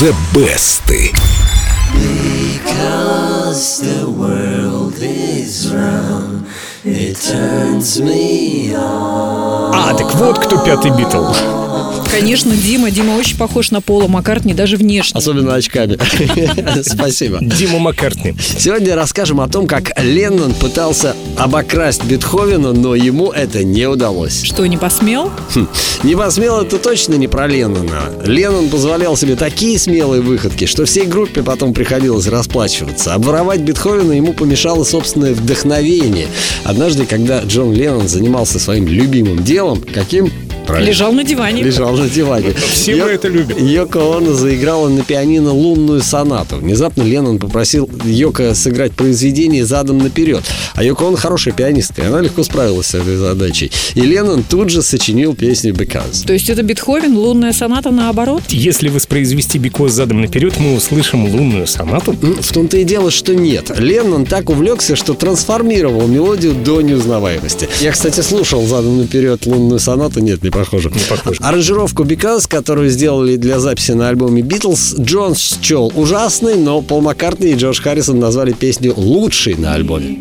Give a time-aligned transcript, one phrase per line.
[0.00, 0.86] The Best.
[1.92, 6.46] Because the world is round,
[6.82, 9.74] it turns me on.
[9.74, 11.26] А, так вот кто пятый Битл.
[12.10, 12.90] Конечно, Дима.
[12.90, 15.16] Дима очень похож на Пола Маккартни, даже внешне.
[15.16, 15.96] Особенно очками.
[16.82, 17.38] Спасибо.
[17.40, 18.34] Дима Маккартни.
[18.58, 24.42] Сегодня расскажем о том, как Леннон пытался обокрасть Бетховена, но ему это не удалось.
[24.42, 25.30] Что, не посмел?
[25.54, 25.68] Хм,
[26.02, 28.10] Не посмел это точно не про Леннона.
[28.24, 33.14] Леннон позволял себе такие смелые выходки, что всей группе потом приходилось расплачиваться.
[33.14, 36.26] Обворовать Бетховена ему помешало собственное вдохновение.
[36.64, 40.30] Однажды, когда Джон Леннон занимался своим любимым делом, каким?
[40.70, 40.88] Правильно.
[40.88, 41.62] Лежал на диване.
[41.62, 42.54] Лежал на диване.
[42.54, 43.56] Все мы это любим.
[43.64, 46.56] Йоко Оно заиграла на пианино лунную сонату.
[46.56, 50.44] Внезапно Леннон попросил Йоко сыграть произведение задом наперед.
[50.74, 53.72] А Йоко Оно хорошая пианистка, и она легко справилась с этой задачей.
[53.94, 56.24] И Леннон тут же сочинил песню «Because».
[56.24, 58.42] То есть это Бетховен, лунная соната наоборот?
[58.48, 62.12] Если воспроизвести Бикос задом наперед, мы услышим лунную сонату.
[62.12, 63.72] В том-то и дело, что нет.
[63.76, 67.68] Леннон так увлекся, что трансформировал мелодию до неузнаваемости.
[67.80, 70.20] Я, кстати, слушал задом наперед лунную сонату.
[70.20, 70.90] Нет, не похоже.
[70.90, 71.38] Не похоже.
[71.42, 77.52] Аранжировку Because, которую сделали для записи на альбоме Beatles, Джон счел ужасной, но Пол Маккартни
[77.52, 80.18] и Джордж Харрисон назвали песню лучшей на альбоме.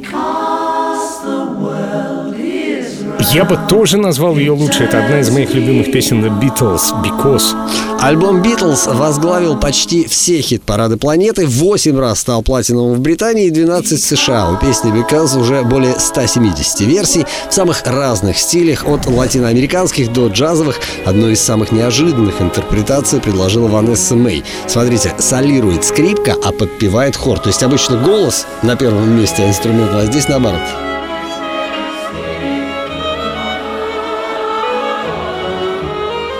[3.31, 4.85] Я бы тоже назвал ее лучше.
[4.85, 7.55] Это одна из моих любимых песен The Beatles, Because.
[7.99, 13.99] Альбом Beatles возглавил почти все хит-парады планеты, 8 раз стал платиновым в Британии и 12
[13.99, 14.49] в США.
[14.49, 20.79] У песни Because уже более 170 версий в самых разных стилях, от латиноамериканских до джазовых.
[21.05, 24.43] Одной из самых неожиданных интерпретаций предложила Ванесса Мэй.
[24.65, 27.37] Смотрите, солирует скрипка, а подпевает хор.
[27.37, 30.88] То есть обычно голос на первом месте, а инструмент, а здесь наоборот.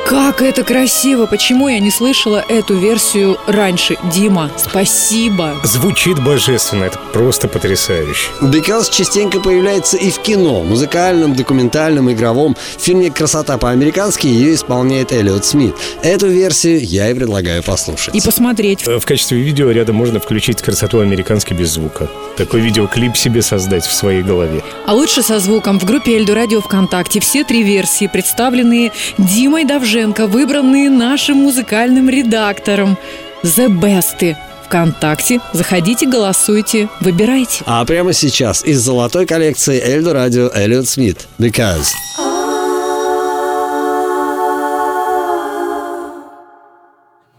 [0.09, 1.27] Как это красиво!
[1.27, 3.95] Почему я не слышала эту версию раньше?
[4.11, 5.55] Дима, спасибо!
[5.63, 6.85] Звучит божественно.
[6.85, 8.31] Это просто потрясающе.
[8.41, 12.57] Because частенько появляется и в кино, музыкальном, документальном, игровом.
[12.77, 15.75] В фильме «Красота по-американски» ее исполняет Эллиот Смит.
[16.01, 18.15] Эту версию я и предлагаю послушать.
[18.15, 18.87] И посмотреть.
[18.87, 22.09] Э, В качестве видео рядом можно включить красоту американский без звука.
[22.35, 24.63] Такой видеоклип себе создать в своей голове.
[24.87, 27.19] А лучше со звуком в группе Эльдо Радио ВКонтакте.
[27.19, 29.65] Все три версии, представленные Димой
[29.99, 32.97] Давженко, выбранные нашим музыкальным редактором.
[33.43, 34.33] The Best.
[34.63, 35.41] ВКонтакте.
[35.51, 37.63] Заходите, голосуйте, выбирайте.
[37.65, 41.27] А прямо сейчас из золотой коллекции Эльдо Радио Эллиот Смит.
[41.37, 41.89] Because.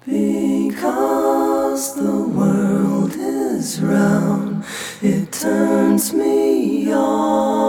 [0.04, 4.64] Because the world is round,
[5.00, 7.59] it turns me on.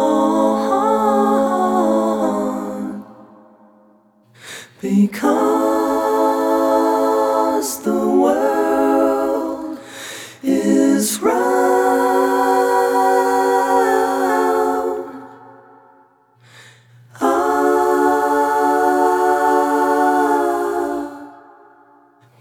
[4.81, 5.21] Because
[7.83, 9.77] the world
[10.41, 11.51] is round.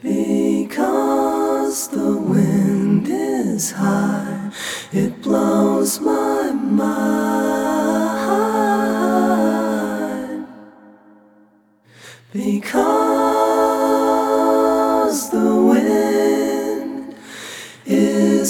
[0.03, 4.51] Because the wind is high,
[4.93, 7.50] it blows my mind.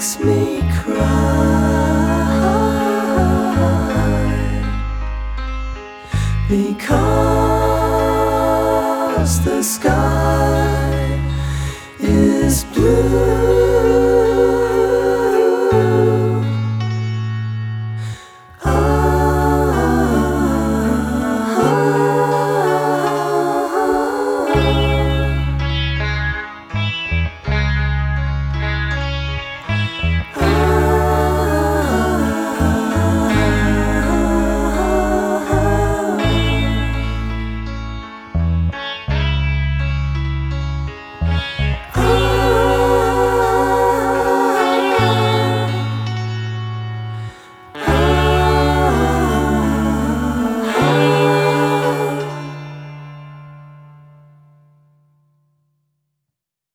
[0.00, 0.96] makes me cry
[6.48, 7.04] because
[9.44, 11.20] the sky
[11.98, 13.49] is blue.